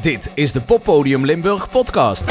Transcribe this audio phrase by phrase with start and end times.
[0.00, 2.24] Dit is de Poppodium Limburg podcast.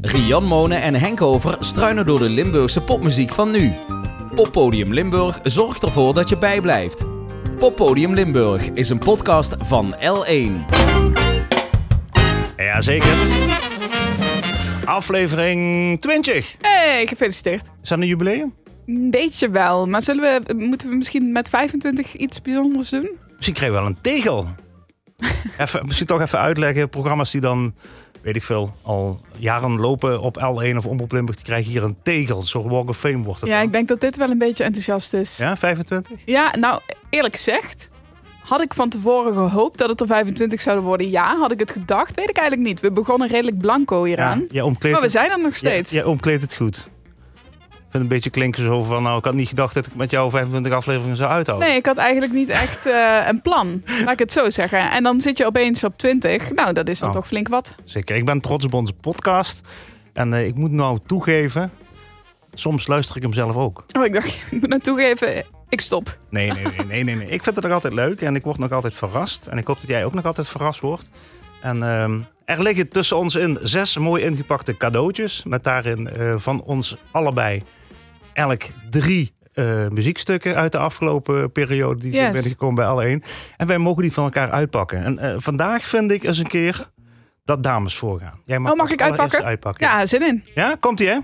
[0.00, 3.72] Rian Monen en Henk Over struinen door de Limburgse popmuziek van nu.
[4.34, 7.04] Poppodium Limburg zorgt ervoor dat je bijblijft.
[7.58, 10.74] Poppodium Limburg is een podcast van L1.
[12.56, 13.16] Jazeker.
[14.84, 16.56] Aflevering 20.
[16.60, 17.70] Hey, gefeliciteerd.
[17.82, 18.54] Is dat een jubileum?
[18.86, 23.10] Een beetje wel, maar zullen we, moeten we misschien met 25 iets bijzonders doen?
[23.34, 24.48] Misschien krijg je wel een tegel.
[25.58, 26.88] even, misschien toch even uitleggen.
[26.88, 27.74] Programma's die dan,
[28.22, 31.96] weet ik veel, al jaren lopen op L1 of Omroep Limburg, die krijgen hier een
[32.02, 32.40] tegel.
[32.40, 33.66] Een soort Walk of Fame wordt het Ja, dan.
[33.66, 35.36] ik denk dat dit wel een beetje enthousiast is.
[35.36, 36.18] Ja, 25?
[36.24, 37.88] Ja, nou, eerlijk gezegd,
[38.42, 41.10] had ik van tevoren gehoopt dat het er 25 zouden worden?
[41.10, 42.16] Ja, had ik het gedacht?
[42.16, 42.80] Weet ik eigenlijk niet.
[42.80, 44.46] We begonnen redelijk blanco hieraan.
[44.50, 45.90] Ja, omkleedt maar we zijn er nog steeds.
[45.90, 46.88] Jij, jij omkleedt het goed.
[47.96, 50.30] Vind een beetje klinken zo van, nou, ik had niet gedacht dat ik met jou
[50.30, 51.68] 25 afleveringen zou uithouden.
[51.68, 53.82] Nee, ik had eigenlijk niet echt eh, een plan.
[54.04, 54.90] Laat ik het zo zeggen.
[54.90, 56.52] En dan zit je opeens op 20.
[56.52, 57.14] Nou, dat is dan Oh.
[57.14, 57.74] toch flink wat.
[57.84, 58.16] Zeker.
[58.16, 59.60] Ik ben trots op onze podcast.
[60.12, 61.70] En eh, ik moet nou toegeven,
[62.54, 63.84] soms luister ik hem zelf ook.
[63.98, 66.18] Oh, ik dacht, ik moet nou toegeven, ik stop.
[66.30, 67.28] Nee, nee, nee, nee, nee, nee.
[67.28, 69.46] Ik vind het nog altijd leuk en ik word nog altijd verrast.
[69.46, 71.10] En ik hoop dat jij ook nog altijd verrast wordt.
[71.60, 75.44] En ehm, er liggen tussen ons in zes mooi ingepakte cadeautjes.
[75.44, 77.62] Met daarin eh, van ons allebei
[78.36, 82.32] elk drie eh, muziekstukken uit de afgelopen periode die zijn Yes.
[82.32, 83.22] binnengekomen bij alle één.
[83.56, 85.04] En wij mogen die van elkaar uitpakken.
[85.04, 86.90] En eh, vandaag vind ik eens een keer
[87.44, 88.40] dat dames voorgaan.
[88.44, 89.44] Jij mag, Oh, mag ik uitpakken?
[89.44, 89.86] uitpakken?
[89.86, 90.44] Ja, zin in.
[90.54, 91.18] Ja, komt ie hè?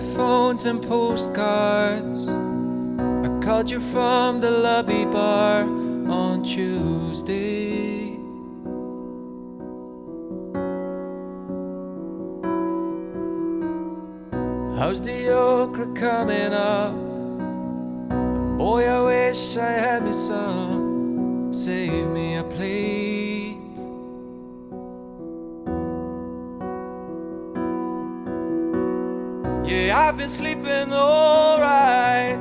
[0.00, 2.26] Telephones and postcards.
[2.26, 8.16] I called you from the lobby bar on Tuesday.
[14.78, 16.94] How's the okra coming up?
[18.10, 21.52] And boy, I wish I had me some.
[21.52, 23.29] Save me a plate.
[29.90, 32.38] I've been sleeping alright.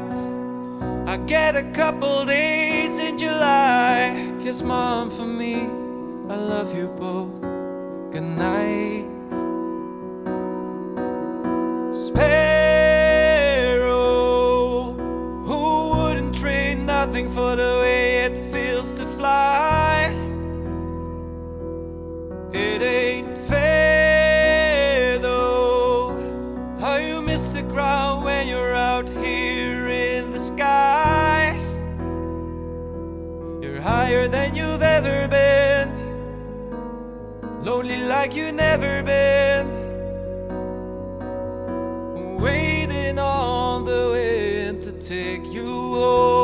[1.08, 4.32] I get a couple days in July.
[4.40, 5.56] Kiss mom for me.
[6.30, 7.42] I love you both.
[8.12, 9.09] Good night.
[38.10, 39.68] Like you've never been.
[42.40, 46.39] Waiting on the wind to take you home.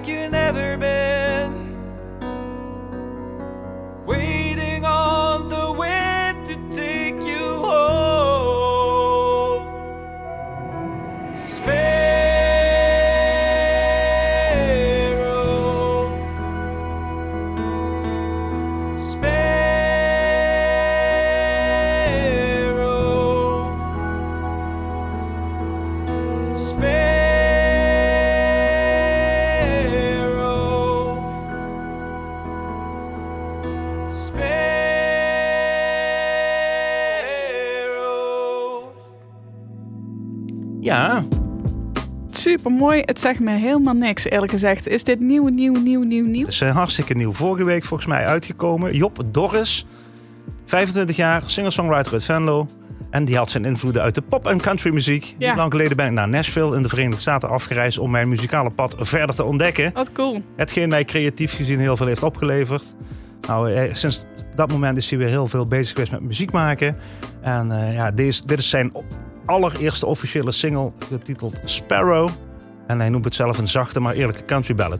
[0.00, 0.79] Like you've never
[42.60, 43.02] Super mooi.
[43.04, 44.88] Het zegt me helemaal niks, eerlijk gezegd.
[44.88, 46.44] Is dit nieuw, nieuw, nieuw, nieuw, nieuw?
[46.44, 47.32] dat is eh, hartstikke nieuw.
[47.32, 48.96] Vorige week volgens mij uitgekomen.
[48.96, 49.86] Job Dorris,
[50.64, 52.66] 25 jaar, singer-songwriter uit Venlo.
[53.10, 55.34] En die had zijn invloeden uit de pop- en countrymuziek.
[55.38, 55.54] Ja.
[55.56, 57.98] Lang geleden ben ik naar Nashville in de Verenigde Staten afgereisd...
[57.98, 59.90] om mijn muzikale pad verder te ontdekken.
[59.94, 60.42] Wat cool.
[60.56, 62.94] Hetgeen mij creatief gezien heel veel heeft opgeleverd.
[63.46, 64.24] Nou, eh, sinds
[64.54, 66.96] dat moment is hij weer heel veel bezig geweest met muziek maken.
[67.40, 68.92] En eh, ja, deze, dit is zijn
[69.44, 72.30] allereerste officiële single, getiteld Sparrow.
[72.90, 74.98] En hij noemt het zelf een zachte, maar eerlijke country ballad.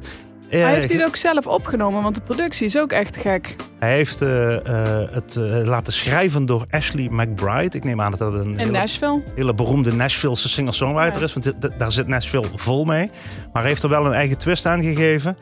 [0.51, 3.57] Eh, Hij heeft dit ook zelf opgenomen, want de productie is ook echt gek.
[3.79, 7.77] hij heeft eh, eh, het eh, laten schrijven door Ashley McBride.
[7.77, 9.23] Ik neem aan dat dat een In hele, Nashville.
[9.35, 11.27] hele beroemde Nashville'se singer-songwriter Ja.
[11.27, 11.33] is.
[11.33, 13.11] Want daar zit Nashville vol mee.
[13.53, 15.37] Maar hij heeft er wel een eigen twist aan gegeven.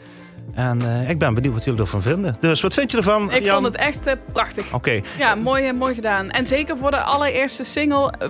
[0.54, 2.36] En eh, ik ben benieuwd wat jullie ervan vinden.
[2.40, 3.54] Dus wat vind je ervan, Ik Jan?
[3.54, 4.74] vond het echt eh, prachtig.
[4.74, 6.30] Oké, Ja, mooi, eh, mooi gedaan.
[6.30, 8.12] En zeker voor de allereerste single.
[8.18, 8.28] eh,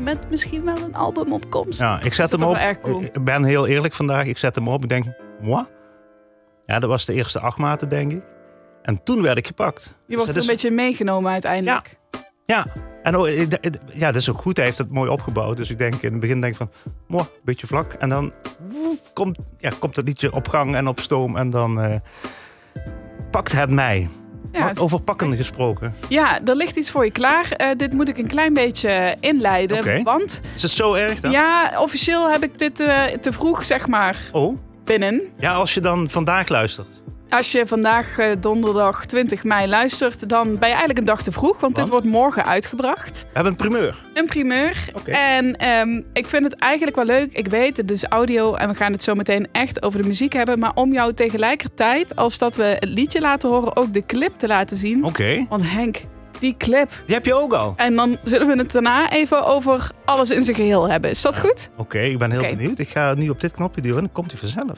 [0.00, 1.80] met misschien wel een album op komst.
[1.80, 2.78] ja, ik zet hem op.
[2.82, 3.02] cool.
[3.02, 4.26] Ik ben heel eerlijk vandaag.
[4.26, 4.82] Ik zet hem op.
[4.82, 5.06] Ik denk,
[5.40, 5.66] moi?
[6.66, 8.22] Ja, dat was de eerste acht maten, denk ik.
[8.82, 9.98] En toen werd ik gepakt.
[10.06, 11.98] Je wordt Dus er een dat beetje meegenomen uiteindelijk.
[12.44, 12.66] Ja,
[13.02, 13.28] en oh,
[13.92, 14.56] ja, dat is ook goed.
[14.56, 15.56] Hij heeft het mooi opgebouwd.
[15.56, 16.70] Dus ik denk in het begin denk ik van,
[17.06, 17.92] moi, beetje vlak.
[17.92, 18.32] En dan
[18.68, 21.36] woef, komt, ja, komt het liedje op gang en op stoom.
[21.36, 21.94] En dan eh,
[23.30, 24.08] pakt het mij.
[24.52, 25.94] Ja, over pakken gesproken.
[26.08, 27.50] ja, er ligt iets voor je klaar.
[27.52, 30.04] Eh, dit moet ik een klein beetje inleiden.
[30.04, 31.30] Want Is het zo erg dan?
[31.30, 35.22] ja, officieel heb ik dit eh, te vroeg, zeg maar, Oh, binnen.
[35.38, 37.02] ja, als je dan vandaag luistert.
[37.30, 41.32] Als je vandaag eh, donderdag 20 mei luistert, dan ben je eigenlijk een dag te
[41.32, 41.60] vroeg.
[41.60, 41.76] Want, Want?
[41.76, 43.20] dit wordt morgen uitgebracht.
[43.20, 43.96] We hebben een primeur.
[44.14, 44.84] Een primeur.
[44.94, 45.10] Oké.
[45.10, 47.32] En ehm, ik vind het eigenlijk wel leuk.
[47.32, 50.32] Ik weet, het is audio en we gaan het zo meteen echt over de muziek
[50.32, 50.58] hebben.
[50.58, 54.46] Maar om jou tegelijkertijd, als dat we het liedje laten horen, ook de clip te
[54.46, 55.04] laten zien.
[55.04, 55.46] Oké.
[55.48, 55.96] Want Henk,
[56.38, 56.90] die clip.
[57.06, 57.72] Die heb je ook al.
[57.76, 61.10] En dan zullen we het daarna even over alles in zijn geheel hebben.
[61.10, 61.70] Is dat goed?
[61.76, 62.56] Oké, ik ben heel Oké.
[62.56, 62.78] benieuwd.
[62.78, 64.76] Ik ga nu op dit knopje duwen en dan komt hij vanzelf.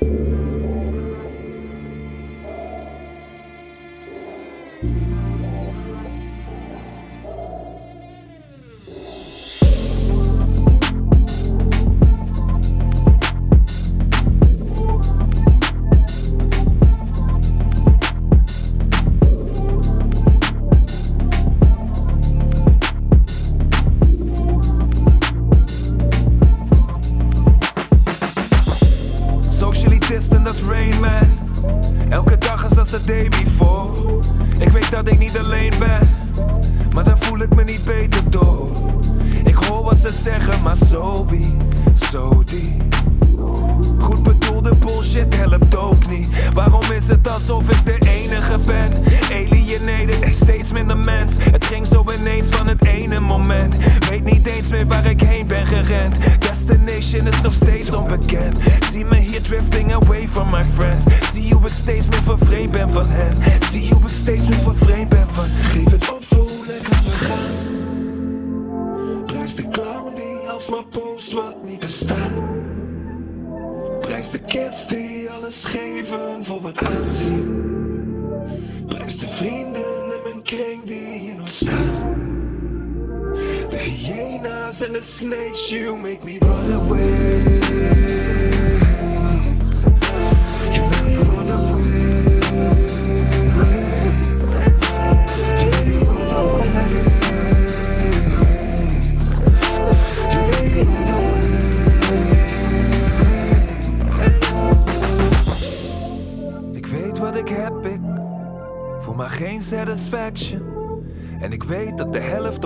[0.00, 0.33] thank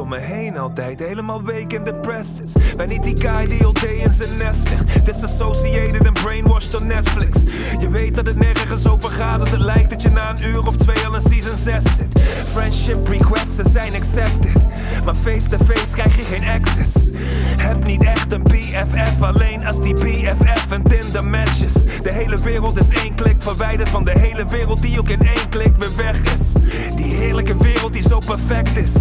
[0.09, 2.75] om me heen altijd helemaal weak en depressed is.
[2.77, 5.07] Ben niet die guy die all day in zijn nest ligt.
[5.07, 7.43] Disassociated en brainwashed door Netflix.
[7.79, 10.67] Je weet dat het nergens over gaat, dus het lijkt dat je na een uur
[10.67, 12.21] of twee al in season 6 zit.
[12.53, 14.63] Friendship requests zijn accepted.
[15.05, 17.11] Maar face-to-face krijg je geen access.
[17.57, 21.73] Heb niet echt een BFF, alleen als die BFF een Tinder matches.
[22.03, 25.49] De hele wereld is één klik verwijderd van de hele wereld die ook in één
[25.49, 26.53] klik weer weg is.
[26.95, 28.95] Die heerlijke wereld die zo perfect is.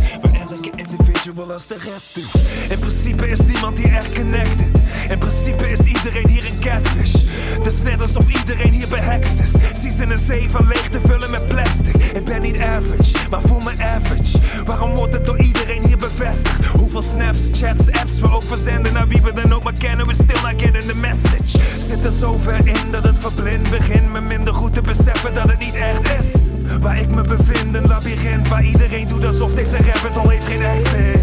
[2.70, 4.68] In principe is niemand hier echt connected.
[5.10, 7.14] In principe is iedereen hier een catfish.
[7.30, 9.52] Het is net alsof iedereen hier behekst is.
[9.98, 11.96] Ze een zee van leeg te vullen met plastic.
[11.96, 14.38] Ik ben niet average, maar voel me average.
[14.66, 16.66] Waarom wordt het door iedereen hier bevestigd?
[16.66, 20.08] Hoeveel veel snaps, chats, apps we ook verzenden naar wie we dan ook maar kennen.
[20.08, 21.60] We still not getting the message.
[21.78, 25.50] Zit er zo ver in dat het verblind begint me minder goed te beseffen dat
[25.50, 26.47] het niet echt is.
[26.82, 30.46] Waar ik me bevind, een labyrint waar iedereen doet alsof deze rap het al heeft
[30.46, 31.20] geen exit.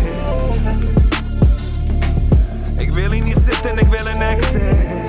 [2.77, 5.03] Ik wil hier niet zitten en ik wil een exit.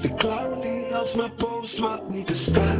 [0.00, 2.76] De clown die alsmaar post wat niet bestaat.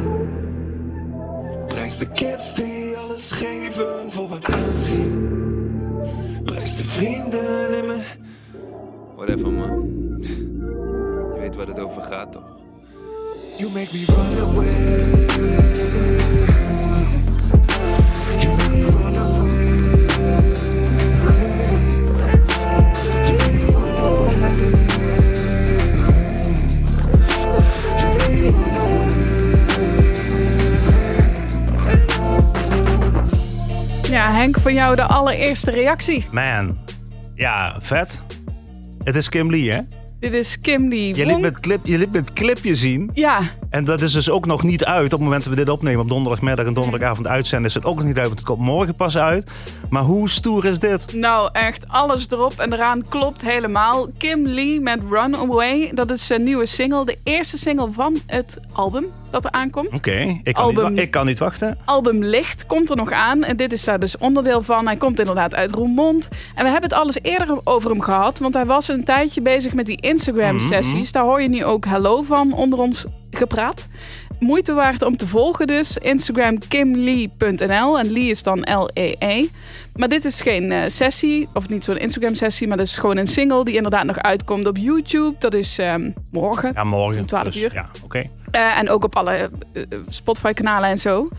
[1.67, 5.29] Prijs de kids die alles geven voor wat aanzien.
[6.43, 8.01] Prijs de vrienden in me.
[9.15, 9.89] Whatever man.
[11.61, 12.43] Waar het over gaat toch?
[13.57, 14.65] You make me run away.
[18.39, 19.49] You make me run away.
[23.27, 24.39] You make me run away.
[27.97, 29.09] You make me run away.
[34.09, 36.25] Ja, Henk, van jou de allereerste reactie.
[36.31, 36.77] Man,
[37.35, 38.21] ja, vet.
[39.03, 39.79] Het is Kim Lee, hè?
[40.21, 41.41] Dit is Kim die Je liet, Wonk.
[41.41, 43.09] me het clip, je liet me het clipje zien.
[43.13, 43.39] Ja,
[43.71, 45.05] En dat is dus ook nog niet uit.
[45.05, 47.67] Op het moment dat we dit opnemen op donderdagmiddag en donderdagavond uitzenden...
[47.67, 49.51] is het ook nog niet uit, want het komt morgen pas uit.
[49.89, 51.13] Maar hoe stoer is dit?
[51.13, 54.07] nou echt alles erop en eraan klopt helemaal.
[54.17, 57.05] Kim Lee met Runaway, dat is zijn nieuwe single.
[57.05, 59.93] De eerste single van het album dat er aankomt.
[59.93, 60.97] Oké, ik, Album.
[60.97, 61.77] ik kan niet wachten.
[61.85, 63.43] album Licht komt er nog aan.
[63.43, 64.85] En dit is daar dus onderdeel van.
[64.85, 66.29] Hij komt inderdaad uit Roermond.
[66.55, 68.39] En we hebben het alles eerder over hem gehad.
[68.39, 71.11] Want hij was een tijdje bezig met die Instagram-sessies.
[71.11, 73.87] Daar hoor je nu ook Hello van onder ons gepraat.
[74.39, 75.97] Moeite waard om te volgen dus.
[75.97, 77.99] Instagram kimlee.nl.
[77.99, 79.47] En Lee is dan L-E-E.
[79.95, 81.47] Maar dit is geen eh, sessie.
[81.53, 82.67] Of niet zo'n Instagram-sessie.
[82.67, 85.35] Maar dat is gewoon een single die inderdaad nog uitkomt op YouTube.
[85.39, 86.71] Dat is ehm, morgen.
[86.73, 87.19] Ja, morgen.
[87.19, 87.73] Om 12 dus, uur.
[87.73, 88.27] Ja, oké.
[88.51, 89.31] Eh, en ook op alle
[89.73, 91.29] eh, Spotify-kanalen en zo.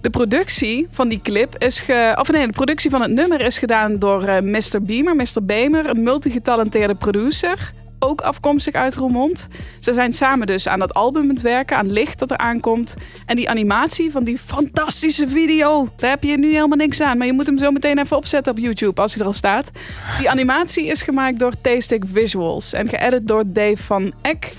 [0.00, 2.16] De productie van die clip is ge...
[2.18, 4.80] Of nee, de productie van het nummer is gedaan door eh, Mr.
[4.82, 5.16] Beamer.
[5.16, 5.42] Mr.
[5.42, 7.72] Beamer, een multigetalenteerde producer.
[8.02, 9.48] Ook afkomstig uit Roermond.
[9.80, 12.94] Ze zijn samen dus aan dat album aan het werken, aan licht dat er aankomt.
[13.26, 17.18] En die animatie van die fantastische video, daar heb je nu helemaal niks aan.
[17.18, 19.70] Maar je moet hem zo meteen even opzetten op YouTube als hij er al staat.
[20.18, 24.52] Die animatie is gemaakt door Tastic Visuals en geëdit door Dave van Eck.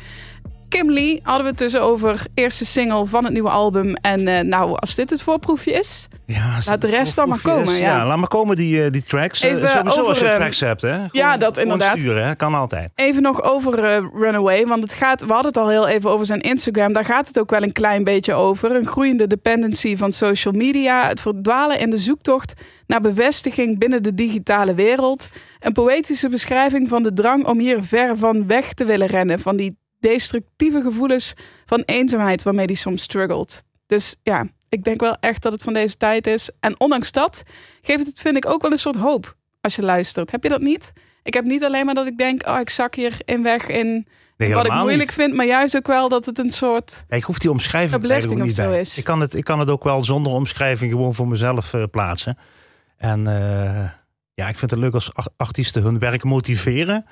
[0.71, 3.93] Kim Lee hadden we het dus over eerste single van het nieuwe album.
[3.95, 7.73] En eh, nou, als dit het voorproefje is, Ja, Laat de rest dan maar komen,
[7.73, 8.05] is, ja.
[8.05, 9.41] laat maar komen die, eh, die tracks.
[9.41, 10.93] Eh, Even Sowieso als je over, tracks hebt, hè.
[10.93, 11.97] Gewoon- ja, dat inderdaad.
[11.97, 12.35] sturen, hè.
[12.35, 12.91] Kan altijd.
[12.95, 13.79] even nog over
[14.13, 14.65] Runaway.
[14.65, 16.93] Want het gaat, we hadden het al heel even over zijn Instagram.
[16.93, 18.75] Daar gaat het ook wel een klein beetje over.
[18.75, 21.07] Een groeiende dependency van social media.
[21.07, 22.53] Het verdwalen in de zoektocht
[22.87, 25.29] naar bevestiging binnen de digitale wereld.
[25.59, 29.39] Een poëtische beschrijving van de drang om hier ver van weg te willen rennen.
[29.39, 31.33] Van die destructieve gevoelens
[31.65, 33.63] van eenzaamheid waarmee hij soms struggelt.
[33.85, 36.51] Dus ja, ik denk wel echt dat het van deze tijd is.
[36.59, 37.43] En ondanks dat
[37.81, 40.31] geeft het, vind ik, ook wel een soort hoop als je luistert.
[40.31, 40.93] Heb je dat niet?
[41.23, 44.07] Ik heb niet alleen maar dat ik denk, oh, ik zak hier in weg in
[44.37, 45.13] Nee, wat ik moeilijk niet.
[45.13, 47.03] vind, maar juist ook wel dat het een soort.
[47.09, 48.65] Ik hoef die omschrijving eigenlijk niet of bij.
[48.65, 48.97] zo is.
[48.97, 52.37] Ik kan, het, ik kan het ook wel zonder omschrijving gewoon voor mezelf eh, plaatsen.
[52.97, 53.89] En eh,
[54.33, 57.05] ja, ik vind het leuk als ar- artiesten hun werk motiveren.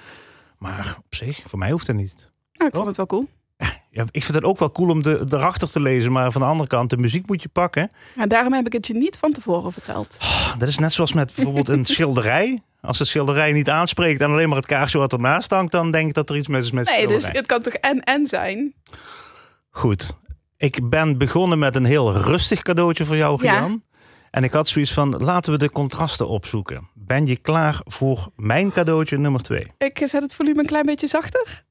[0.58, 2.29] Maar op zich, voor mij hoeft het niet.
[2.60, 3.28] Nou, ik vond het wel cool.
[3.92, 6.12] Ja, ik vind het ook wel cool om de, erachter te lezen.
[6.12, 7.92] Maar van de andere kant, de muziek moet je pakken.
[8.16, 10.18] Maar daarom heb ik het je niet van tevoren verteld.
[10.58, 12.62] Dat is net zoals met bijvoorbeeld een schilderij.
[12.82, 15.72] Als het schilderij niet aanspreekt en alleen maar het kaarsje wat ernaast hangt...
[15.72, 18.28] dan denk ik dat er iets mis is met Nee, dus het kan toch en-en
[18.28, 18.74] zijn?
[19.70, 20.14] Goed.
[20.58, 23.60] Ik ben begonnen met een heel rustig cadeautje voor jou, Ja.
[23.60, 23.84] Gian.
[24.32, 26.90] En ik had zoiets van, laten we de contrasten opzoeken.
[26.94, 29.68] Ben je klaar voor mijn cadeautje nummer twee?
[29.78, 31.68] Ik zet het volume een klein beetje zachter.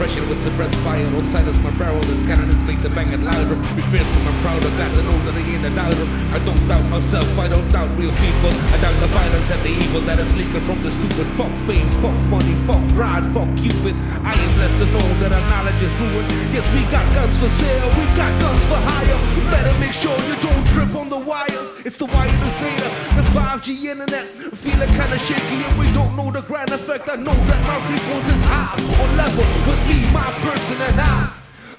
[0.00, 1.58] Suppression with suppressed fire on silence.
[1.58, 4.96] My barrel as cannons make the bang banging louder Be fearsome and proud of that
[4.96, 8.12] and know that I ain't a doubter I don't doubt myself, I don't doubt real
[8.16, 8.52] people.
[8.72, 11.26] I doubt the violence and the evil that is leaking from the stupid.
[11.36, 13.94] Fuck fame, fuck money, fuck pride, fuck Cupid.
[14.24, 16.30] I am blessed to know that our knowledge is ruined.
[16.54, 19.20] Yes, we got guns for sale, we got guns for hire.
[19.36, 21.68] You better make sure you don't trip on the wires.
[21.84, 22.88] It's the wireless data,
[23.34, 24.26] 5G internet.
[24.62, 27.08] Feeling kinda shaky and we don't know the grand effect.
[27.08, 28.74] I know that my frequency is high.
[29.02, 31.30] On level with me, my person and I.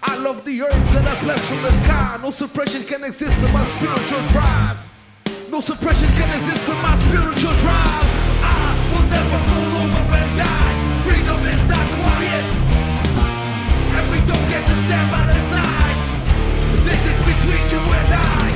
[0.04, 2.20] I love the herbs that I bless from the sky.
[2.22, 4.78] No suppression can exist in my spiritual drive.
[5.50, 8.06] No suppression can exist in my spiritual drive.
[8.42, 10.74] I will never roll over and die.
[11.06, 12.46] Freedom is not quiet,
[13.98, 15.98] and we don't get to stand by the side.
[16.88, 18.51] This is between you and I.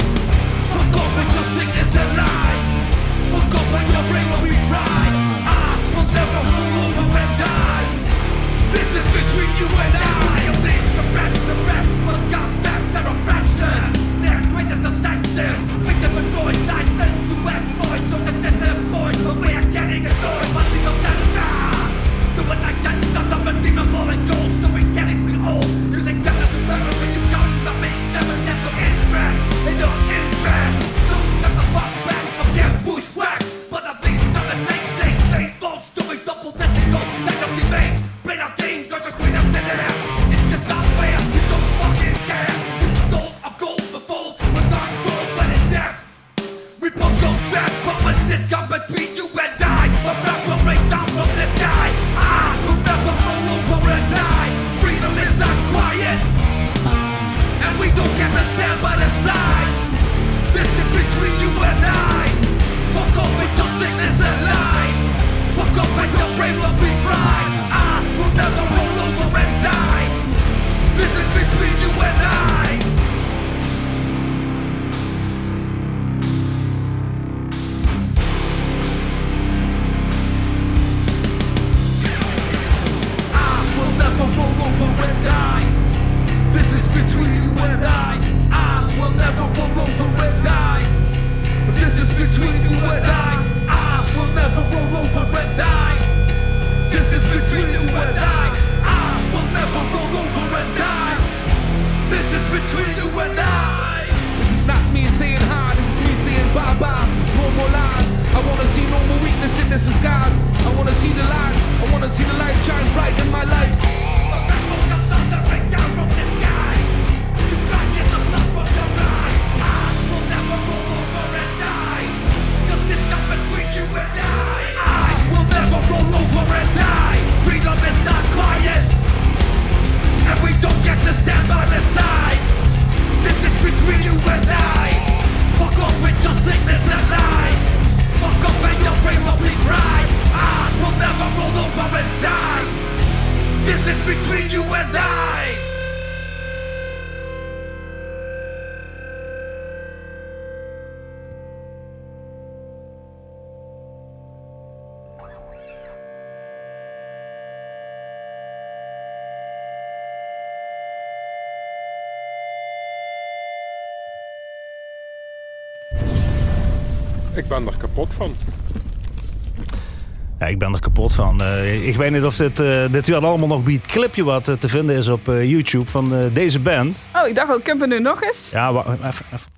[170.45, 171.41] Ja, ik ben er kapot van.
[171.41, 174.55] Eh, ik weet niet of dit, eh dit u allemaal nog biedt clipje wat eh,
[174.55, 176.97] te vinden is op YouTube van deze band.
[177.15, 178.49] Oh, ik dacht al, kunnen we nu nog eens?
[178.51, 179.25] Ja, wa- even.
[179.33, 179.51] even.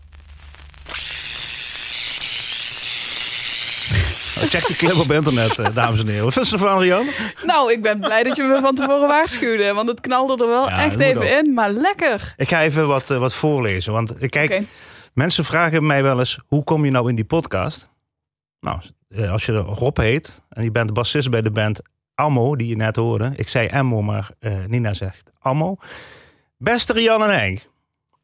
[4.37, 6.23] Oh, Check die clip op internet, dames en heren.
[6.23, 7.05] Wat vind je ervan, Rian?
[7.43, 9.73] Nou, ik ben blij dat je me van tevoren waarschuwde.
[9.73, 11.53] Want het knalde er wel Ja, echt even in.
[11.53, 12.33] Maar lekker.
[12.37, 13.93] Ik ga even wat, wat voorlezen.
[13.93, 14.61] Want kijk,
[15.13, 17.89] mensen vragen mij wel eens: hoe kom je nou in die podcast?
[18.59, 18.79] Nou,
[19.15, 21.81] als je Rob heet en je bent de bassist bij de band
[22.15, 23.33] Ammo, die je net hoorde.
[23.35, 25.77] Ik zei Ammo, maar eh, Nina zegt Ammo.
[26.57, 27.69] Beste Rian en Henk.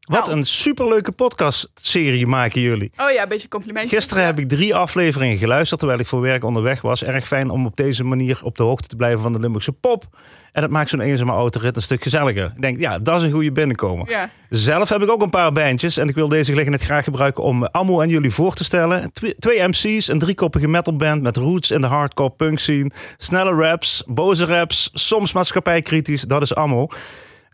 [0.04, 0.38] Wat Nou.
[0.38, 2.90] een superleuke podcastserie maken jullie.
[2.96, 3.98] Oh ja, een beetje complimentjes.
[3.98, 7.04] Gisteren heb ik drie afleveringen geluisterd terwijl ik voor werk onderweg was.
[7.04, 10.04] Erg fijn om op deze manier op de hoogte te blijven van de Limburgse pop.
[10.52, 12.52] En dat maakt zo'n eenzame autorit een stuk gezelliger.
[12.56, 14.10] Ik denk, ja, dat is een goede binnenkomen.
[14.10, 14.30] Ja.
[14.50, 15.96] Zelf heb ik ook een paar bandjes.
[15.96, 19.12] En ik wil deze gelegenheid graag gebruiken om Ammo en jullie voor te stellen.
[19.12, 22.90] Twee, twee MC's, een driekoppige metalband met roots in de hardcore punk scene.
[23.18, 26.22] Snelle raps, boze raps, soms maatschappijkritisch.
[26.22, 26.88] Dat is Ammo.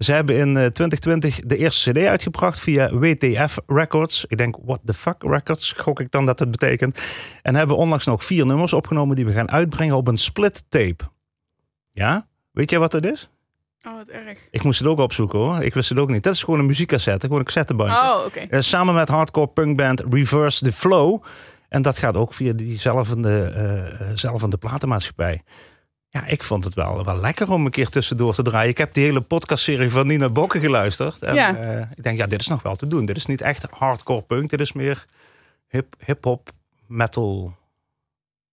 [0.01, 4.25] Ze hebben in eh, 2020 de eerste CD uitgebracht via WTF Records.
[4.29, 7.01] Ik denk, what the fuck Records, gok ik dan dat het betekent.
[7.43, 11.05] En hebben onlangs nog vier nummers opgenomen die we gaan uitbrengen op een split tape.
[11.93, 12.27] Ja?
[12.53, 13.31] Weet jij wat dat is?
[13.87, 14.39] Oh, wat erg.
[14.51, 15.63] Ik moest het ook opzoeken hoor.
[15.63, 16.23] Ik wist het ook niet.
[16.23, 17.97] Dat is gewoon een muziekcassette, gewoon een cassettebandje.
[17.97, 18.41] Oh, oké.
[18.41, 21.23] Eh, samen met hardcore punkband Reverse the Flow.
[21.69, 25.43] En dat gaat ook via diezelfde eh, zelfde platenmaatschappij.
[26.13, 28.69] Ja, ik vond het wel, wel lekker om een keer tussendoor te draaien.
[28.71, 31.23] Ik heb die hele podcastserie van Nina Bokke geluisterd.
[31.23, 31.57] En Ja.
[31.57, 33.05] eh, ik denk, ja, dit is nog wel te doen.
[33.05, 34.51] Dit is niet echt hardcore punk.
[34.51, 35.07] Dit is meer
[35.69, 36.51] hip- hip-hop,
[36.87, 37.55] metal,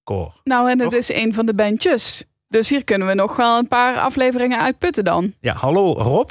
[0.04, 0.32] core.
[0.43, 1.00] Nou, en het Toch?
[1.00, 2.24] is een van de bandjes.
[2.48, 5.34] Dus hier kunnen we nog wel een paar afleveringen uitputten dan.
[5.39, 6.30] Ja, hallo Rob,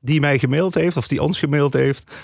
[0.00, 2.14] die mij gemaild heeft, of die ons gemaild heeft.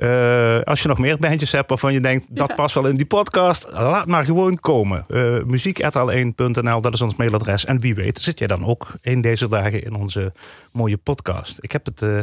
[0.00, 3.06] Eh, als je nog meer bandjes hebt waarvan je denkt, dat past wel in die
[3.06, 5.04] podcast, laat maar gewoon komen.
[5.08, 7.64] Uh, muziek.al1.nl, dat is ons mailadres.
[7.64, 10.32] En wie weet zit jij dan ook in deze dagen in onze
[10.72, 11.58] mooie podcast.
[11.60, 12.02] Ik heb het...
[12.02, 12.18] Uh,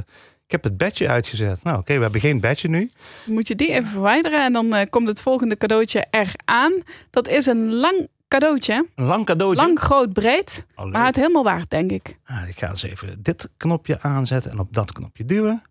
[0.45, 1.63] ik heb het badge uitgezet.
[1.63, 2.91] Nou, oké, we hebben geen badge nu.
[3.25, 6.73] Moet je die even verwijderen en dan uh, komt het volgende cadeautje eraan.
[7.09, 8.85] Dat is een lang cadeautje.
[8.95, 9.65] Een lang cadeautje?
[9.65, 10.65] Lang, groot, breed.
[10.91, 12.17] Maar het helemaal waard, denk ik.
[12.25, 15.63] Ah, ik ga eens even dit knopje aanzetten en op dat knopje duwen.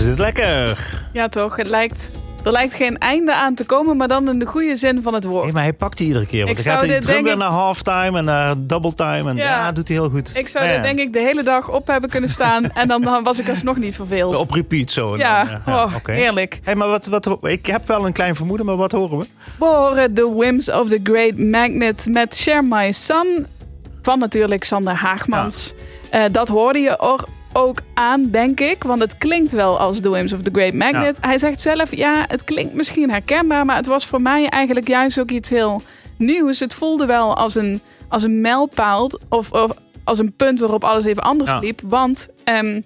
[0.00, 0.78] Is dit lekker.
[1.12, 1.56] Ja, toch?
[1.56, 2.10] Het lijkt,
[2.44, 5.24] er lijkt geen einde aan te komen, maar dan in de goede zin van het
[5.24, 5.44] woord.
[5.44, 6.46] Nee, maar hij pakt die iedere keer.
[6.46, 8.94] Want Ik dan gaat zou hij dit terug weer ik- naar halftime en naar double
[8.94, 9.30] time.
[9.30, 9.72] En ja, Ja.
[9.72, 10.30] doet hij heel goed.
[10.36, 13.02] Ik zou Ja, er denk ik de hele dag op hebben kunnen staan en dan,
[13.02, 14.36] dan was ik alsnog niet verveeld.
[14.36, 15.12] Op repeat zo.
[15.12, 16.12] En ja, dan, oh, oké.
[16.12, 16.60] heerlijk.
[16.62, 19.26] Hey, maar wat, wat, ik heb wel een klein vermoeden, maar wat horen we?
[19.58, 23.46] We horen The Whims of the Great Magnet met Share My Son
[24.02, 25.74] van natuurlijk Sander Haagmans.
[26.10, 26.98] Eh, dat hoorde je
[27.52, 31.18] ook aan, denk ik, want het klinkt wel als The Whims of the Great Magnet.
[31.20, 35.20] Hij zegt zelf, ja, het klinkt misschien herkenbaar, maar het was voor mij eigenlijk juist
[35.20, 35.82] ook iets heel
[36.16, 36.60] nieuws.
[36.60, 39.70] Het voelde wel als een, als een mijlpaal of, of
[40.04, 41.58] als een punt waarop alles even anders Ja.
[41.58, 42.28] liep, want...
[42.44, 42.80] ehm,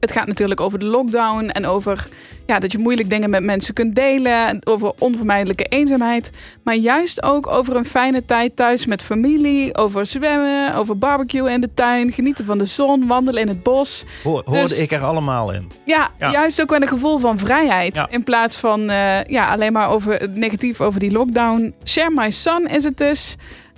[0.00, 2.08] het gaat natuurlijk over de lockdown en over
[2.46, 4.46] ja, dat je moeilijk dingen met mensen kunt delen.
[4.48, 6.30] en Over onvermijdelijke eenzaamheid.
[6.64, 9.76] Maar juist ook over een fijne tijd thuis met familie.
[9.76, 12.12] Over zwemmen, over barbecue in de tuin.
[12.12, 14.04] Genieten van de zon, wandelen in het bos.
[14.22, 15.70] Hoor, hoorde Dus- ik er allemaal in.
[15.84, 16.30] Ja, Ja.
[16.30, 17.96] juist ook wel een gevoel van vrijheid.
[17.96, 18.06] Ja.
[18.10, 21.74] In plaats van eh, ja, alleen maar over het negatief over die lockdown.
[21.84, 23.36] Share My Son is het dus.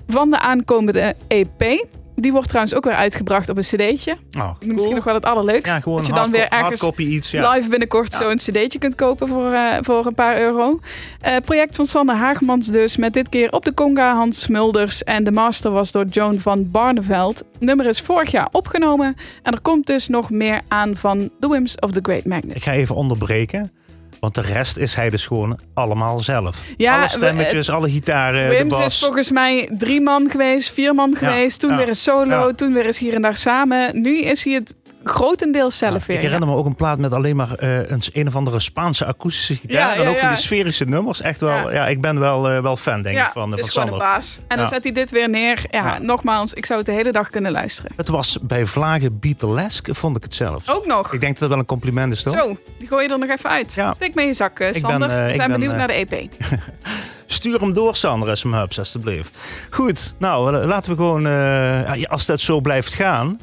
[0.08, 1.86] Van de aankomende EP.
[2.14, 4.16] Die wordt trouwens ook weer uitgebracht op een cd'tje.
[4.38, 5.72] Oh, Misschien nog wel het allerleukst.
[5.72, 7.30] Ja, gewoon dat je dan weer ergens iets.
[7.30, 7.50] Ja.
[7.50, 10.80] live binnenkort zo'n cd'tje kunt kopen voor, eh, voor een paar euro.
[11.20, 12.96] Eh, project van Sander Haagmans dus.
[12.96, 15.04] Met dit keer op de conga Hans Smulders.
[15.04, 17.44] En de master was door Joan van Barneveld.
[17.58, 19.16] Nummer is vorig jaar opgenomen.
[19.42, 22.56] En er komt dus nog meer aan van The Whims of the Great Magnet.
[22.56, 23.72] Ik ga even onderbreken.
[24.22, 26.64] Want de rest is hij dus gewoon allemaal zelf.
[26.76, 28.84] Ja, alle stemmetjes, alle gitaren, de Wims bas.
[28.84, 31.60] is volgens mij drie man geweest, vier man geweest.
[31.60, 34.00] Toen ja, weer een solo, toen weer eens hier en daar samen.
[34.02, 36.16] Nu is hij het grotendeels zelf weer.
[36.16, 39.04] ik herinner me ook een plaat met alleen maar eh, een, een of andere Spaanse
[39.04, 39.96] akoestische gitaar.
[39.96, 41.20] Ja, en ook van die sferische nummers.
[41.20, 41.86] Echt wel, ja.
[41.88, 43.98] Ik ben wel, eh, wel fan denk ja, ik van, eh, is van Sander.
[43.98, 44.38] baas.
[44.48, 45.64] En dan zet hij dit weer neer.
[45.70, 47.92] Ja, nogmaals, ik zou het de hele dag kunnen luisteren.
[47.96, 50.68] Het was bij Vlagen Beatlesk, vond ik het zelf.
[50.68, 51.12] Ook nog.
[51.12, 52.34] Ik denk dat het wel een compliment is, toch?
[52.38, 53.74] Zo, die gooi je er nog even uit.
[53.74, 53.92] Ja.
[53.92, 55.10] Steek mee in je zak, eh, ben, Sander.
[55.10, 56.28] eh, We zijn ben, benieuwd eh, naar de EP.
[57.26, 59.38] Stuur hem door, Sander, SM Hubs, alstublieft.
[59.70, 61.26] Goed, nou, eh, laten we gewoon...
[61.26, 63.38] eh, als dat zo blijft gaan...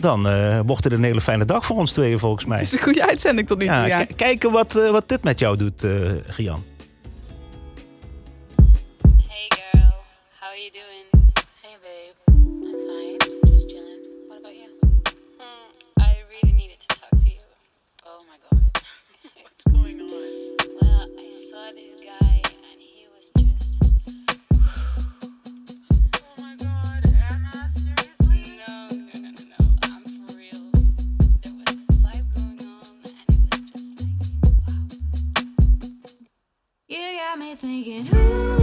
[0.00, 2.58] dan eh, wordt het een hele fijne dag voor ons tweeën, volgens mij.
[2.58, 5.38] Het is een goede uitzending tot nu toe, Ja, kijken wat, eh, wat dit met
[5.38, 5.90] jou doet, eh
[6.26, 6.62] Gian.
[37.38, 38.55] Me thinking, who's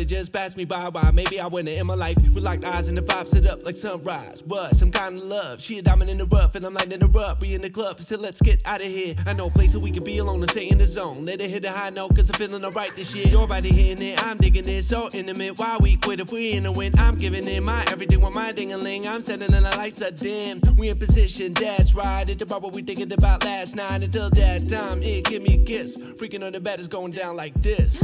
[0.00, 0.88] that just passed me by?
[0.88, 1.10] Why?
[1.10, 3.76] Maybe I went in my life with locked eyes and the vibes lit up like
[3.76, 4.42] sunrise.
[4.46, 4.74] What?
[4.74, 5.60] Some kind of love.
[5.60, 7.42] She a diamond in the rough and I'm lighting her up.
[7.42, 9.14] We in the club, so let's get out of here.
[9.26, 11.26] I know a place where we could be alone and stay in the zone.
[11.26, 13.26] Let it hit a high note, cause I'm feeling alright this year.
[13.26, 15.58] Your body hitting it, I'm digging it, so intimate.
[15.58, 16.98] Why we quit if we in the win?
[16.98, 19.06] I'm giving it my everything with my ding a ling.
[19.06, 20.62] I'm setting the lights are dim.
[20.78, 22.28] We in position, that's right.
[22.28, 24.02] At the bar what we thinking about last night.
[24.02, 25.98] Until that time, it give me a kiss.
[25.98, 28.02] Freaking on the bed is going down like this.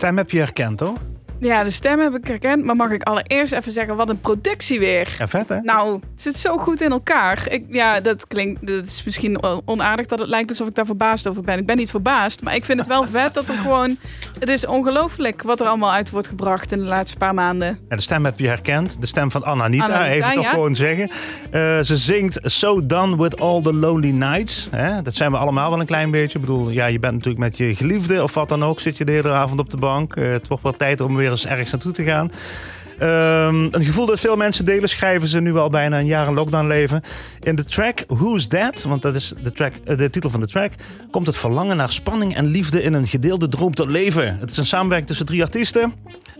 [0.00, 1.09] Stem heb je herkend, hoor.
[1.40, 2.64] Ja, de stem heb ik herkend.
[2.64, 5.14] Maar mag ik allereerst even zeggen, wat een productie weer.
[5.18, 5.60] Ja, vet, hè?
[5.60, 7.46] Nou, het zit zo goed in elkaar.
[7.48, 8.66] Ik, ja, dat klinkt.
[8.66, 11.58] Dat is misschien on- onaardig dat het lijkt alsof ik daar verbaasd over ben.
[11.58, 13.96] Ik ben niet verbaasd, maar ik vind het wel vet dat er gewoon.
[14.38, 17.78] Het is ongelooflijk wat er allemaal uit wordt gebracht in de laatste paar maanden.
[17.88, 19.00] Ja, de stem heb je herkend.
[19.00, 20.50] De stem van Ananita, Ananita, even toch ja.
[20.50, 21.10] gewoon zeggen.
[21.50, 24.68] Eh, ze zingt So Done With All The Lonely Nights.
[24.70, 25.02] Hè?
[25.02, 26.38] Dat zijn we allemaal wel een klein beetje.
[26.38, 28.80] Ik bedoel, ja, je bent natuurlijk met je geliefde of wat dan ook.
[28.80, 30.16] Zit je de hele avond op de bank.
[30.16, 32.30] Eh, het wordt wel tijd om weer eens ergens naartoe te gaan.
[33.00, 36.34] Ehm, een gevoel dat veel mensen delen, schrijven ze nu al bijna een jaar in
[36.34, 37.02] lockdown leven.
[37.40, 40.46] In de track Who's That, want dat is de, track, eh, de titel van de
[40.46, 40.72] track,
[41.10, 44.36] komt het verlangen naar spanning en liefde in een gedeelde droom tot leven.
[44.40, 45.92] Het is een samenwerking tussen drie artiesten.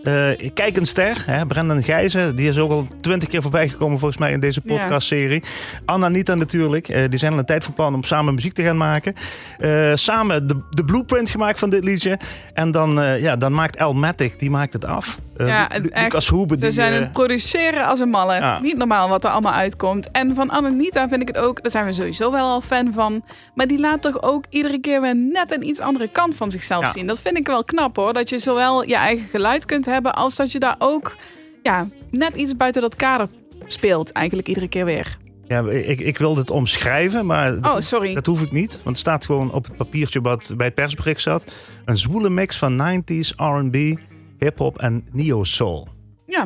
[0.03, 3.99] Eh, Kijk een ster, hè, Brendan Gijzen, die is ook al twintig keer voorbij gekomen
[3.99, 4.75] volgens mij in deze Ja.
[4.77, 5.43] podcastserie.
[5.85, 8.63] Anna Nita natuurlijk, eh, die zijn al een tijd van plan om samen muziek te
[8.63, 9.13] gaan maken.
[9.93, 12.19] Samen de, de blueprint gemaakt van dit liedje.
[12.53, 15.19] En dan, ja, dan maakt Elmatic, die maakt het af.
[15.37, 16.29] Ja, het Lu- echt- Lucas
[16.59, 16.71] Ze die...
[16.73, 18.33] zijn eh, het produceren als een malle.
[18.33, 18.59] Ja.
[18.59, 20.11] Niet normaal wat er allemaal uitkomt.
[20.11, 23.23] En van Ananita vind ik het ook, daar zijn we sowieso wel al fan van.
[23.55, 26.83] Maar die laat toch ook iedere keer weer net een iets andere kant van zichzelf
[26.83, 26.91] Ja.
[26.91, 27.07] zien.
[27.07, 28.13] Dat vind ik wel knap hoor.
[28.13, 31.15] Dat je zowel je eigen geluid kunt hebben, als dat je daar ook
[31.63, 33.27] ja, net iets buiten dat kader
[33.65, 34.11] speelt.
[34.11, 35.17] Eigenlijk iedere keer weer.
[35.45, 38.13] Ja, ik, ik wil dit omschrijven, maar dat, Oh, sorry.
[38.13, 38.71] dat hoef ik niet.
[38.73, 41.51] Want het staat gewoon op het papiertje wat bij het persbericht zat.
[41.85, 43.75] Een zwoele mix van 90s, R&B,
[44.39, 45.87] hip-hop en neo-soul.
[46.31, 46.45] Ja,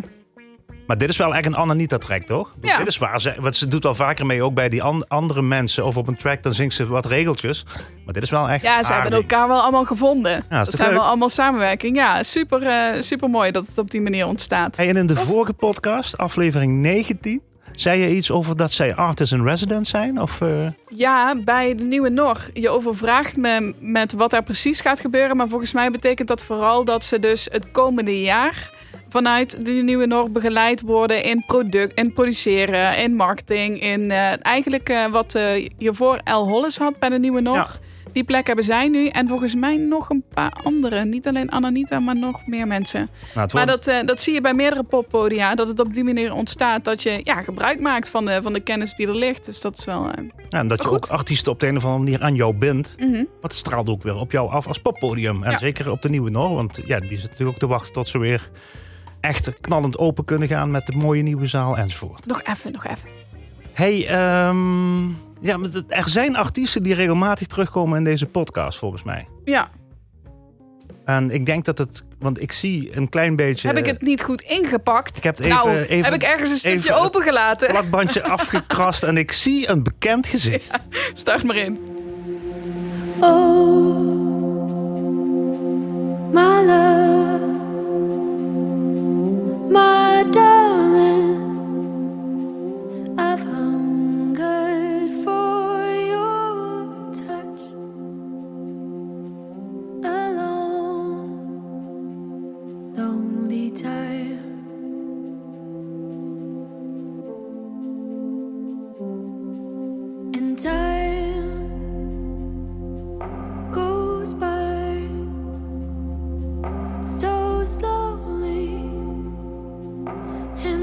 [0.88, 2.56] Maar dit is wel echt een Ananita-track, toch?
[2.62, 2.78] Ja.
[2.78, 3.22] Dit is waar.
[3.22, 5.86] Ze, want ze doet wel vaker mee, ook bij die an- andere mensen.
[5.86, 7.66] Of op een track, dan zingt ze wat regeltjes.
[8.06, 10.38] Maar dit is wel echt ja ze hebben elkaar wel allemaal gevonden.
[10.38, 10.98] is dat toch zijn leuk?
[10.98, 11.96] wel allemaal samenwerking.
[11.96, 14.78] Ja, super, eh, super mooi dat het op die manier ontstaat.
[14.78, 17.42] Hey, en in de vorige podcast, aflevering 19...
[17.76, 20.22] zei je iets over dat zij artist in residence zijn?
[20.22, 20.50] Of, eh,
[20.88, 22.38] Ja, bij de Nieuwe Nor.
[22.54, 25.38] Je overvraagt me met wat er precies gaat gebeuren.
[25.38, 28.72] Maar volgens mij betekent dat vooral dat ze dus het komende jaar
[29.10, 33.82] vanuit de Nieuwe Nor begeleid worden in, product, in produceren, in marketing.
[33.82, 37.56] In eh, eigenlijk eh, wat eh hiervoor El Hollis had bij de Nieuwe Nor.
[37.56, 37.68] Ja.
[38.12, 39.08] Die plek hebben zij nu.
[39.08, 41.06] En volgens mij nog een paar andere.
[41.06, 43.10] Niet alleen Ananita, maar nog meer mensen.
[43.36, 45.56] nou, Maar dat, dat zie je bij meerdere poppodia.
[45.56, 48.60] Dat het op die manier ontstaat dat je ja, gebruik maakt van de, van de
[48.60, 49.46] kennis die er ligt.
[49.46, 50.10] Dus dat is wel...
[50.50, 52.96] ja, en dat je ook artiesten op de een of andere manier aan jou bindt.
[53.00, 53.12] mhm.
[53.14, 55.44] Want het straalt ook weer op jou af als poppodium.
[55.44, 55.58] En Ja.
[55.58, 56.56] zeker op de Nieuwe Noor.
[56.56, 58.50] Want ja, die zit natuurlijk ook te wachten tot ze weer
[59.26, 62.26] echt knallend open kunnen gaan met de mooie nieuwe zaal enzovoort.
[62.26, 63.10] Nog even, nog even.
[63.74, 65.06] Hey, ehm,
[65.42, 65.58] ja,
[65.88, 69.28] er zijn artiesten die regelmatig terugkomen in deze podcast, volgens mij.
[69.44, 69.70] Ja,
[71.06, 73.68] En ik denk dat het, want ik zie een klein beetje.
[73.68, 75.18] heb ik het niet goed ingepakt?
[75.18, 77.68] Ik heb het nou, even- even- heb ik ergens een stukje even het opengelaten?
[77.68, 80.80] plakbandje afgekrast en ik zie een bekend gezicht.
[81.14, 81.80] Start maar in.
[83.20, 84.14] Oh,
[86.32, 87.55] my love,
[89.72, 91.74] my darling,
[93.18, 97.62] I've hungered for your touch
[100.04, 101.58] alone,
[102.96, 104.05] lonely time.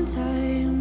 [0.07, 0.72] Time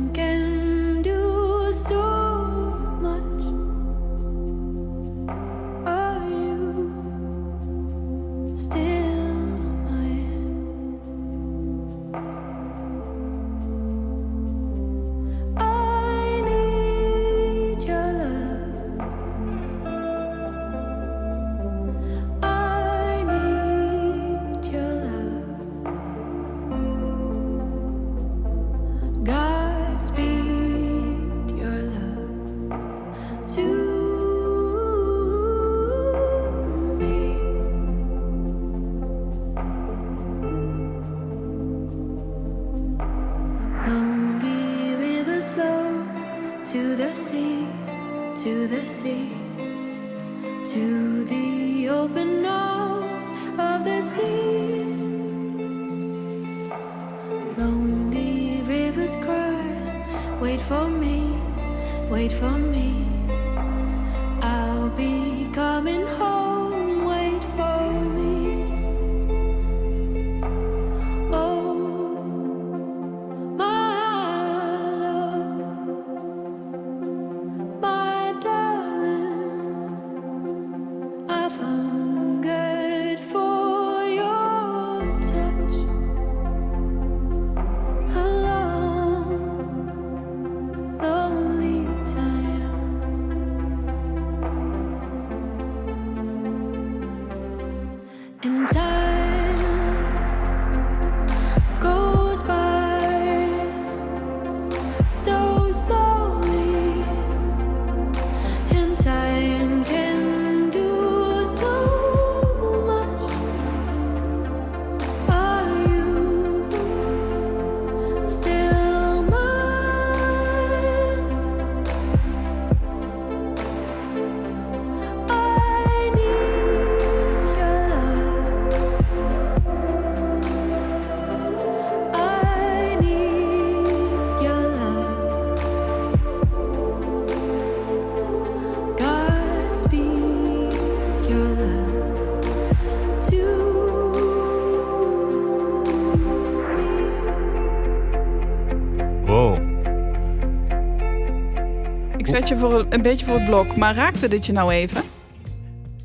[152.61, 155.01] voor een, beetje voor het blok, maar raakte dit je nou even?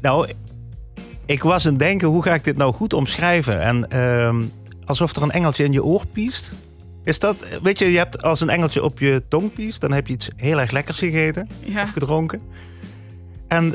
[0.00, 0.28] Nou,
[1.26, 3.60] ik was aan het denken, hoe ga ik dit nou goed omschrijven?
[3.60, 4.42] En ehm,
[4.84, 6.54] alsof er een engeltje in je oor piest.
[7.04, 10.06] Is dat, weet je, je hebt als een engeltje op je tong piest, dan heb
[10.06, 11.82] je iets heel erg lekkers gegeten Ja.
[11.82, 12.40] of gedronken.
[13.48, 13.74] En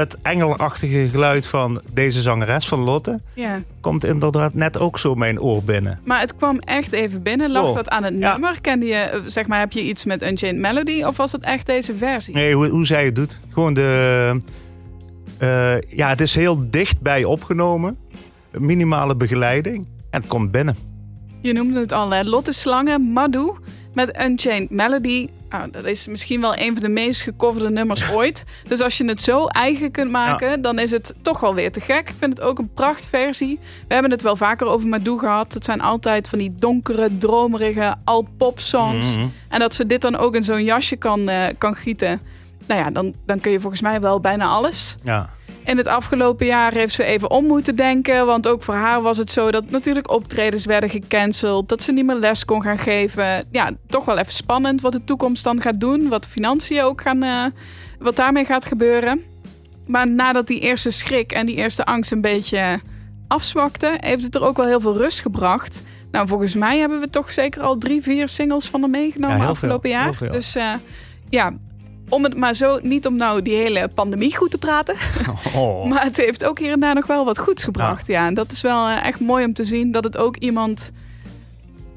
[0.00, 3.62] het engelachtige geluid van deze zangeres, van Lotte, Ja.
[3.80, 6.00] komt inderdaad net ook zo mijn oor binnen.
[6.04, 7.50] Maar het kwam echt even binnen.
[7.50, 7.74] Lag Oh.
[7.74, 8.32] dat aan het Ja.
[8.32, 8.60] nummer?
[8.60, 11.02] Kende je, eh, zeg maar, heb je iets met Unchained Melody?
[11.02, 12.34] Of was het echt deze versie?
[12.34, 13.40] Nee, hoe, hoe zij het doet.
[13.52, 14.40] Gewoon de.
[15.38, 17.96] eh, ja, het is heel dichtbij opgenomen.
[18.52, 19.86] Minimale begeleiding.
[20.10, 20.76] En het komt binnen.
[21.42, 22.22] Je noemde het al, hè?
[22.22, 23.56] Lotte Slangen, Madou
[23.94, 25.28] met Unchained Melody.
[25.48, 28.44] Nou, dat is misschien wel een van de meest gecoverde nummers ooit.
[28.68, 31.80] Dus als je het zo eigen kunt maken, dan is het toch wel weer te
[31.80, 32.08] gek.
[32.08, 33.58] Ik vind het ook een prachtversie.
[33.88, 35.54] We hebben het wel vaker over Madou gehad.
[35.54, 39.16] Het zijn altijd van die donkere, dromerige alt-pop songs.
[39.16, 39.26] Mhm.
[39.48, 42.20] En dat ze dit dan ook in zo'n jasje kan, eh, kan gieten.
[42.66, 44.96] Nou ja, dan, dan kun je volgens mij wel bijna alles.
[45.02, 45.30] Ja.
[45.68, 48.26] In het afgelopen jaar heeft ze even om moeten denken.
[48.26, 51.68] Want ook voor haar was het zo dat natuurlijk optredens werden gecanceld.
[51.68, 53.46] Dat ze niet meer les kon gaan geven.
[53.50, 56.08] Ja, toch wel even spannend wat de toekomst dan gaat doen.
[56.08, 57.22] Wat de financiën ook gaan.
[57.22, 57.44] eh,
[57.98, 59.20] wat daarmee gaat gebeuren.
[59.86, 62.80] Maar nadat die eerste schrik en die eerste angst een beetje
[63.28, 65.82] afzwakte, heeft het er ook wel heel veel rust gebracht.
[66.10, 69.46] Nou, volgens mij hebben we toch zeker al drie, vier singles van haar meegenomen Ja,
[69.46, 70.32] afgelopen veel, jaar.
[70.32, 70.72] Dus eh,
[71.28, 71.52] ja,
[72.08, 74.94] om het maar zo, niet om nou die hele pandemie goed te praten.
[75.56, 75.84] Oh.
[75.90, 78.06] Maar het heeft ook hier en daar nog wel wat goeds gebracht.
[78.06, 80.92] Ja, en dat is wel eh, echt mooi om te zien dat het ook iemand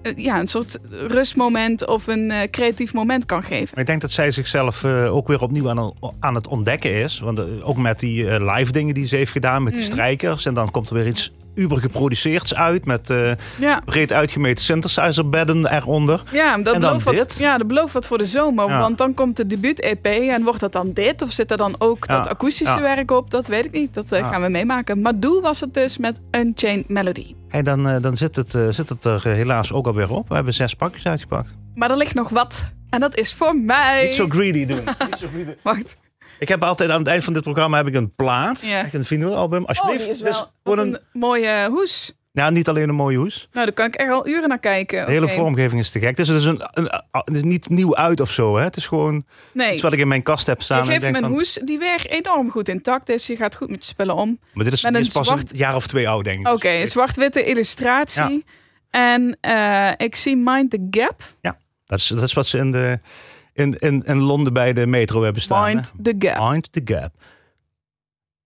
[0.01, 3.77] eh, ja, een soort rustmoment of een eh, creatief moment kan geven.
[3.77, 7.19] Ik denk dat zij zichzelf ook weer opnieuw aan, aan het ontdekken is.
[7.19, 9.91] Want ook met die live dingen die ze heeft gedaan met die Mhm.
[9.91, 10.45] strijkers.
[10.45, 12.85] En dan komt er weer iets uber geproduceerds uit.
[12.85, 13.13] Met
[13.59, 13.81] Ja.
[13.85, 16.23] breed uitgemeten synthesizerbedden eronder.
[16.31, 17.37] Ja, dat En dan belooft, wat, dit.
[17.39, 18.67] ja, dat belooft wat voor de zomer.
[18.67, 18.79] Ja.
[18.79, 21.21] Want dan komt de debuut-EP en wordt dat dan dit?
[21.21, 22.15] Of zit er dan ook Ja.
[22.15, 23.29] dat akoestische werk op?
[23.29, 23.93] Dat weet ik niet.
[23.93, 25.01] Dat eh, gaan we meemaken.
[25.01, 27.35] Madou was het dus met Unchained Melody.
[27.49, 30.27] En dan, eh, dan zit, het, zit het er helaas ook alweer op.
[30.29, 31.55] We hebben zes pakjes uitgepakt.
[31.75, 32.71] Maar er ligt nog wat.
[32.89, 34.03] En dat is voor mij.
[34.03, 34.83] Niet zo greedy doen.
[35.09, 35.51] Niet zo greedy.
[35.63, 35.97] Wacht.
[36.41, 38.61] Ik heb altijd aan het eind van dit programma heb ik een plaat.
[38.65, 38.79] Ja.
[38.83, 39.61] Echt een vinylalbum.
[39.61, 40.19] Oh, Alsjeblieft.
[40.19, 40.31] wel
[40.63, 42.13] Dus een, een, mooie hoes.
[42.31, 43.47] ja, niet alleen een mooie hoes.
[43.51, 45.05] Nou, daar kan ik echt al uren naar kijken.
[45.05, 45.33] De hele Oké.
[45.33, 46.09] vormgeving is te gek.
[46.09, 48.57] Het is dus een, een, het is niet nieuw uit of zo.
[48.57, 48.63] Hè?
[48.63, 49.73] Het is gewoon Nee.
[49.73, 50.85] iets wat ik in mijn kast heb staan.
[50.85, 53.27] Je geeft van, hoes die weer enorm goed intact is.
[53.27, 54.39] Je gaat goed met je spullen om.
[54.53, 56.47] Maar dit is, dit is pas zwart- een jaar of twee oud, denk ik.
[56.53, 58.45] Oké, een zwart-witte illustratie.
[58.89, 61.23] En eh, ik zie Mind the Gap.
[61.41, 62.97] Ja, dat is, dat is wat ze in, de,
[63.61, 65.67] in, in, in Londen bij de metro hebben staan.
[65.67, 65.73] hè?
[65.73, 66.49] Mind the Gap.
[66.51, 67.13] Mind the Gap.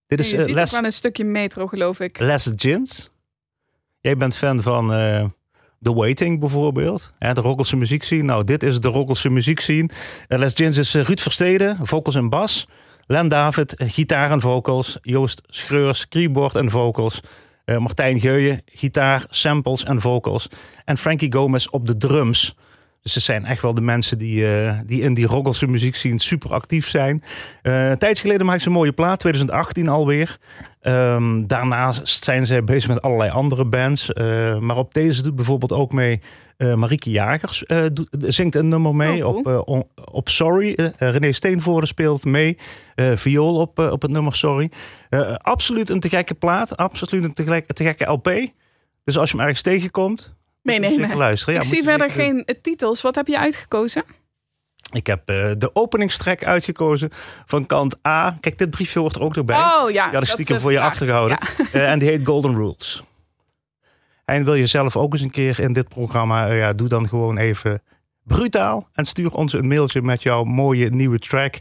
[0.06, 2.18] Dit is je eh, ziet ook Les, wel een stukje metro, geloof ik.
[2.18, 3.08] Les Gins.
[4.00, 5.24] Jij bent fan van eh,
[5.80, 7.12] The Waiting bijvoorbeeld.
[7.18, 8.22] Hè, de Rokkelse muziekscene.
[8.22, 9.88] Nou, dit is de Rokkelse muziekscene.
[10.28, 12.66] Uh, Les Gins is Ruud Versteden, vocals en bas.
[13.06, 14.98] Len David, gitaar en vocals.
[15.02, 17.20] Joost Schreurs, keyboard en vocals.
[17.64, 20.48] Martijn Geuyen, gitaar, samples en vocals.
[20.84, 22.56] En Frankie Gomez op de drums.
[23.06, 26.52] Dus ze zijn echt wel de mensen die, eh, die in die Rokkelse muziekscene super
[26.52, 27.22] actief zijn.
[27.62, 30.38] Eh een tijdje geleden maakte ze een mooie plaat, 2018 alweer.
[30.80, 34.12] Ehm, daarnaast zijn ze bezig met allerlei andere bands.
[34.12, 36.20] Eh, maar op deze doet bijvoorbeeld ook mee
[36.74, 37.64] Marieke Jagers.
[37.92, 40.90] doet- zingt een nummer mee Oh, op, on- op Sorry.
[40.98, 42.58] René Steenvoorde speelt mee.
[43.14, 44.70] Viool op, op het nummer Sorry.
[45.36, 46.76] Absoluut een te gekke plaat.
[46.76, 48.30] Absoluut een te, gek- te gekke LP.
[49.04, 50.34] Dus als je hem ergens tegenkomt,
[50.66, 51.00] Meenemen.
[51.00, 51.54] zeker luisteren.
[51.54, 53.02] Ja, ik zie verder zeker- geen eh, titels.
[53.02, 54.04] Wat heb je uitgekozen?
[54.92, 57.10] Ik heb eh, de openingstrek uitgekozen
[57.46, 58.36] van kant A.
[58.40, 59.56] Kijk, dit briefje hoort er ook nog bij.
[59.56, 60.02] Oh ja.
[60.10, 60.92] Die dat, stiekem eh, voor je vraagt.
[60.92, 61.38] achtergehouden.
[61.40, 61.64] Ja.
[61.80, 63.02] Eh, en die heet Golden Rules.
[64.24, 67.38] En wil je zelf ook eens een keer in dit programma, ja, doe dan gewoon
[67.38, 67.82] even
[68.22, 71.54] brutaal en stuur ons een mailtje met jouw mooie nieuwe track.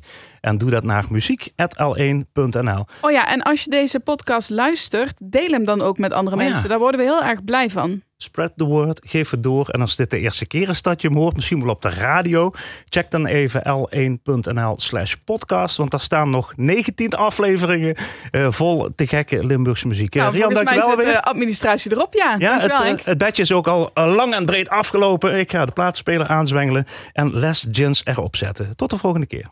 [0.46, 2.86] En doe dat naar muziek.l1.nl.
[3.02, 6.41] Oh ja, en als je deze podcast luistert, deel hem dan ook met andere Oh
[6.41, 6.50] ja.
[6.50, 6.70] mensen.
[6.70, 8.02] Daar worden we heel erg blij van.
[8.18, 9.70] Spread the word, geef het door.
[9.70, 11.89] En als dit de eerste keer is dat je hem hoort, misschien wel op de
[11.89, 12.52] radio,
[12.89, 15.78] check dan even l1.nl slash podcast.
[15.78, 17.96] Want daar staan nog 19 afleveringen
[18.32, 20.16] eh, vol te gekke Limburgse muziek.
[20.16, 21.14] Eh, Nou, Rian, mij dankjewel zit weer.
[21.14, 22.36] de administratie erop, ja.
[22.38, 25.36] Ja, het, Dankjewel, eh, het bedje is ook al lang en breed afgelopen.
[25.39, 28.76] Ik ga de plaatspeler aanzwengelen en Les Gins erop zetten.
[28.76, 29.48] Tot de volgende keer.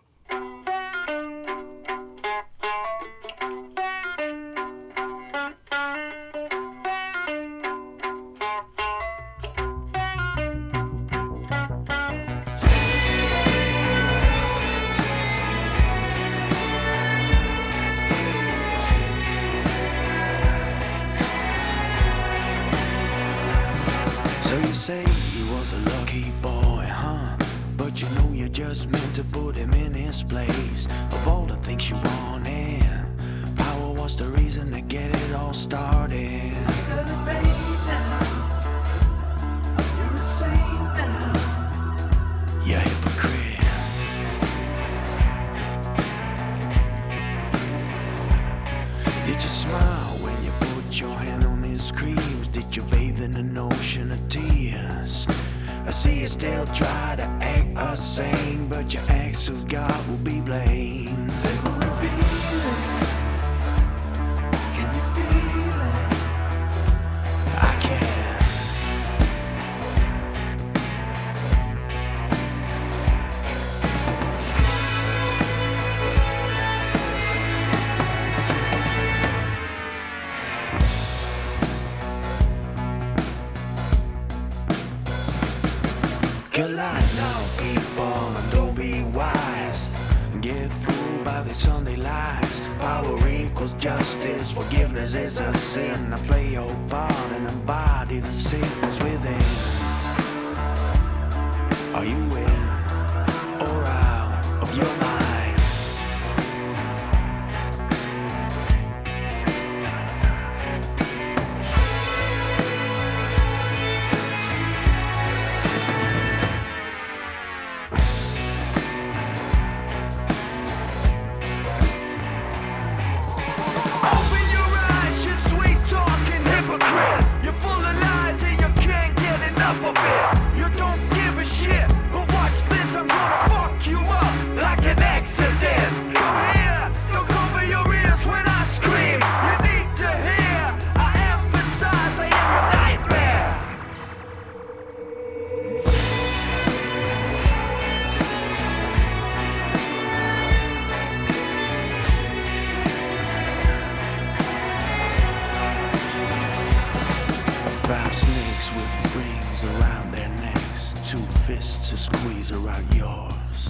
[161.47, 163.67] Fists to squeeze around yours.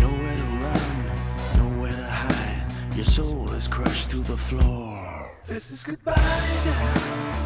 [0.00, 1.06] Nowhere to run,
[1.58, 2.96] nowhere to hide.
[2.96, 5.30] Your soul is crushed to the floor.
[5.46, 7.42] This is goodbye now.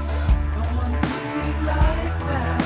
[0.55, 2.60] I want an easy life now.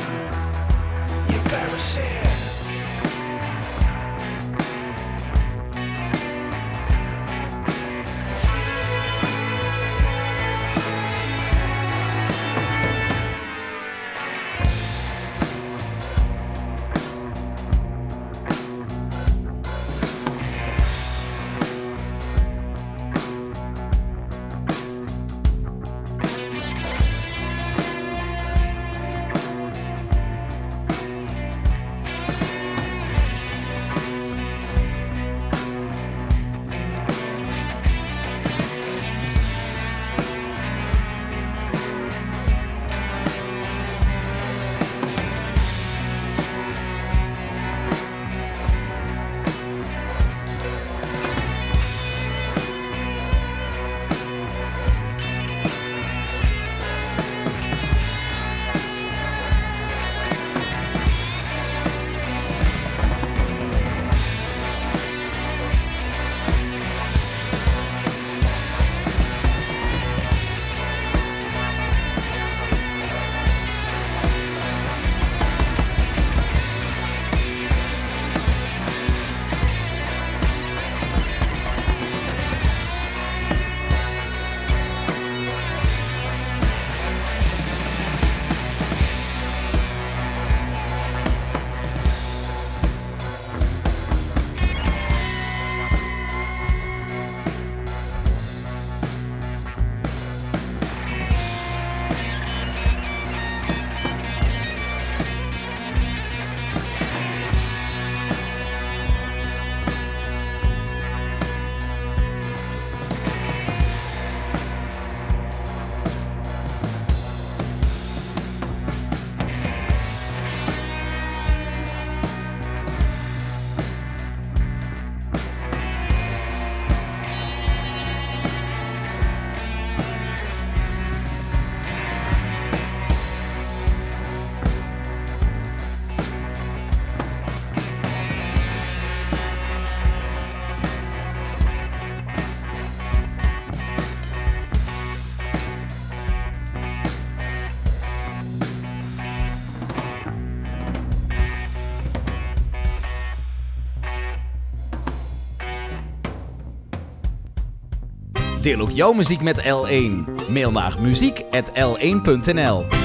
[158.64, 160.24] Deel ook jouw muziek met L1.
[160.48, 163.03] Mail naar muziek.l1.nl